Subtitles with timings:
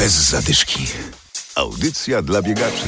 [0.00, 0.86] Bez zadyszki.
[1.54, 2.86] Audycja dla biegaczy.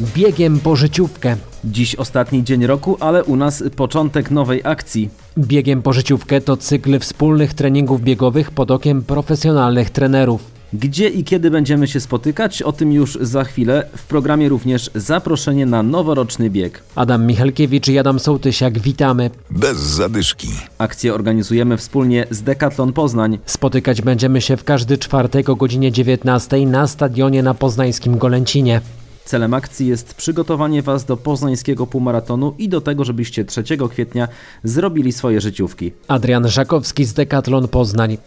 [0.00, 1.36] Biegiem po życiówkę.
[1.64, 5.10] Dziś ostatni dzień roku, ale u nas początek nowej akcji.
[5.38, 10.57] Biegiem po życiówkę to cykl wspólnych treningów biegowych pod okiem profesjonalnych trenerów.
[10.72, 13.88] Gdzie i kiedy będziemy się spotykać, o tym już za chwilę.
[13.96, 16.82] W programie również zaproszenie na noworoczny bieg.
[16.94, 19.30] Adam Michalkiewicz i Adam Sołtysiak, witamy.
[19.50, 20.48] Bez zadyszki.
[20.78, 23.38] Akcję organizujemy wspólnie z Decathlon Poznań.
[23.46, 28.80] Spotykać będziemy się w każdy czwartek o godzinie 19 na stadionie na poznańskim Golęcinie.
[29.24, 34.28] Celem akcji jest przygotowanie Was do poznańskiego półmaratonu i do tego, żebyście 3 kwietnia
[34.64, 35.92] zrobili swoje życiówki.
[36.08, 38.18] Adrian Żakowski z Decathlon Poznań.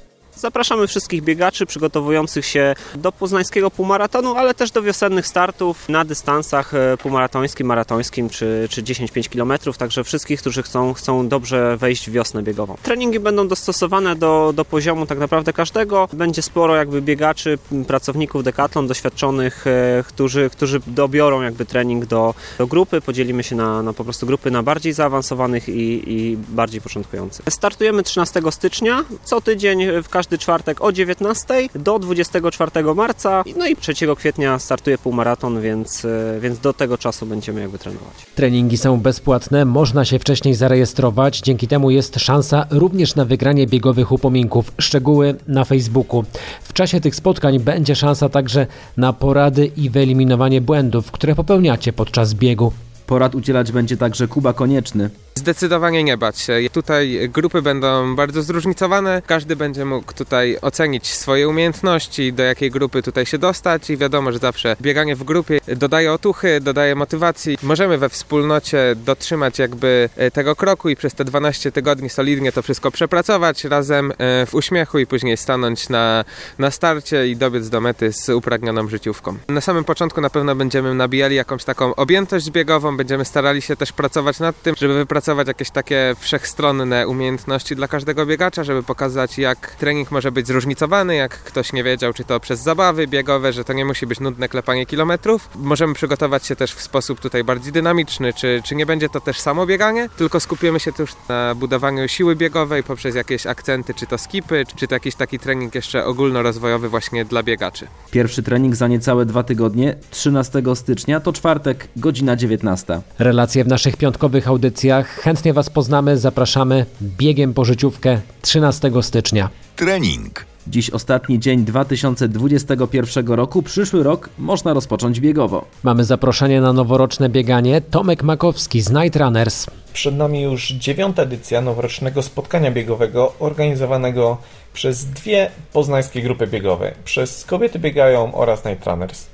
[0.41, 6.73] Zapraszamy wszystkich biegaczy przygotowujących się do poznańskiego półmaratonu, ale też do wiosennych startów na dystansach
[6.73, 9.73] e, półmaratońskim, maratońskim czy, czy 10-5 km.
[9.77, 12.75] Także wszystkich, którzy chcą, chcą dobrze wejść w wiosnę biegową.
[12.83, 16.09] Treningi będą dostosowane do, do poziomu tak naprawdę każdego.
[16.13, 22.67] Będzie sporo jakby biegaczy, pracowników Decathlon doświadczonych, e, którzy, którzy dobiorą jakby trening do, do
[22.67, 23.01] grupy.
[23.01, 27.45] Podzielimy się na, na po prostu grupy na bardziej zaawansowanych i, i bardziej początkujących.
[27.49, 29.05] Startujemy 13 stycznia.
[29.23, 33.43] Co tydzień w każdy czwartek o 19 do 24 marca.
[33.57, 38.25] No i 3 kwietnia startuje półmaraton, więc, e, więc do tego czasu będziemy jakby trenować.
[38.35, 44.11] Treningi są bezpłatne, można się wcześniej zarejestrować, dzięki temu jest szansa również na wygranie biegowych
[44.11, 44.71] upominków.
[44.79, 46.23] Szczegóły na Facebooku.
[46.63, 52.33] W czasie tych spotkań będzie szansa także na porady i wyeliminowanie błędów, które popełniacie podczas
[52.33, 52.71] biegu.
[53.07, 55.09] Porad udzielać będzie także Kuba Konieczny.
[55.35, 56.59] Zdecydowanie nie bać się.
[56.73, 59.21] Tutaj grupy będą bardzo zróżnicowane.
[59.25, 64.31] Każdy będzie mógł tutaj ocenić swoje umiejętności, do jakiej grupy tutaj się dostać i wiadomo,
[64.31, 67.57] że zawsze bieganie w grupie dodaje otuchy, dodaje motywacji.
[67.63, 72.61] Możemy we wspólnocie dotrzymać jakby e, tego kroku i przez te 12 tygodni solidnie to
[72.61, 76.25] wszystko przepracować razem e, w uśmiechu i później stanąć na,
[76.59, 79.37] na starcie i dobiec do mety z upragnioną życiówką.
[79.49, 83.91] Na samym początku na pewno będziemy nabijali jakąś taką objętość biegową, będziemy starali się też
[83.91, 89.75] pracować nad tym, żeby wypracować jakieś takie wszechstronne umiejętności dla każdego biegacza, żeby pokazać jak
[89.75, 93.73] trening może być zróżnicowany, jak ktoś nie wiedział, czy to przez zabawy biegowe, że to
[93.73, 95.49] nie musi być nudne klepanie kilometrów.
[95.55, 99.39] Możemy przygotować się też w sposób tutaj bardziej dynamiczny, czy, czy nie będzie to też
[99.39, 104.17] samo bieganie, tylko skupimy się też na budowaniu siły biegowej poprzez jakieś akcenty, czy to
[104.17, 107.87] skipy, czy to jakiś taki trening jeszcze ogólnorozwojowy właśnie dla biegaczy.
[108.11, 113.01] Pierwszy trening za niecałe dwa tygodnie, 13 stycznia, to czwartek, godzina 19.
[113.19, 115.10] Relacje w naszych piątkowych audycjach.
[115.19, 119.49] Chętnie Was poznamy, zapraszamy biegiem po życiówkę 13 stycznia.
[119.75, 120.45] Trening.
[120.67, 125.65] Dziś ostatni dzień 2021 roku, przyszły rok można rozpocząć biegowo.
[125.83, 127.81] Mamy zaproszenie na noworoczne bieganie.
[127.81, 129.65] Tomek Makowski z Night Runners.
[129.93, 134.37] Przed nami już dziewiąta edycja noworocznego spotkania biegowego organizowanego
[134.73, 139.27] przez dwie poznańskie grupy biegowe, przez Kobiety Biegają oraz Night Runners.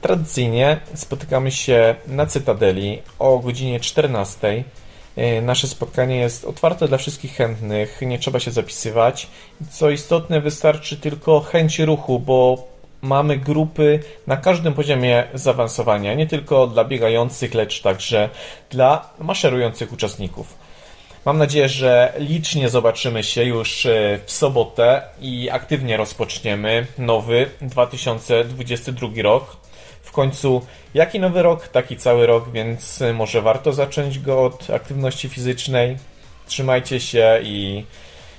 [0.00, 4.64] Tradycyjnie spotykamy się na Cytadeli o godzinie 14.
[5.16, 9.26] E, Nasze spotkanie jest otwarte dla wszystkich chętnych, nie trzeba się zapisywać.
[9.70, 12.68] Co istotne, wystarczy tylko chęć ruchu, bo
[13.02, 18.30] mamy grupy na każdym poziomie zaawansowania, nie tylko dla biegających, lecz także
[18.70, 20.67] dla maszerujących uczestników.
[21.24, 29.08] Mam nadzieję, że licznie zobaczymy się już e, w sobotę i aktywnie rozpoczniemy nowy 2022
[29.22, 29.56] rok.
[30.02, 34.70] W końcu, jaki nowy rok, taki cały rok, więc e, może warto zacząć go od
[34.70, 35.96] aktywności fizycznej.
[36.46, 37.84] Trzymajcie się i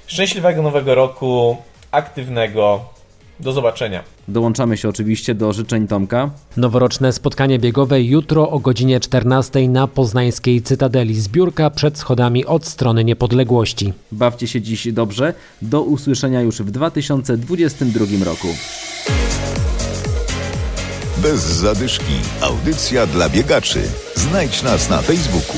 [0.08, 1.58] szczęśliwego nowego roku,
[1.92, 2.99] aktywnego.
[3.40, 4.04] Do zobaczenia.
[4.28, 6.30] Dołączamy się oczywiście do życzeń Tomka.
[6.58, 11.22] Noworoczne spotkanie biegowe jutro o godzinie 14 na poznańskiej Cytadeli.
[11.22, 13.94] Zbiórka przed schodami od strony niepodległości.
[14.12, 15.34] Bawcie się dziś dobrze.
[15.62, 18.48] Do usłyszenia już w 2022 roku.
[21.18, 22.14] Bez zadyszki.
[22.42, 23.82] Audycja dla biegaczy.
[24.16, 25.58] Znajdź nas na Facebooku.